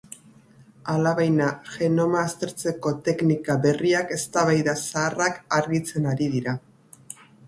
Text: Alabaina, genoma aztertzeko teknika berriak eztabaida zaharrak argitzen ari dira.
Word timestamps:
Alabaina, 0.91 1.49
genoma 1.73 2.23
aztertzeko 2.29 2.93
teknika 3.07 3.57
berriak 3.65 4.13
eztabaida 4.15 4.75
zaharrak 4.87 5.37
argitzen 5.59 6.09
ari 6.13 6.31
dira. 6.37 6.57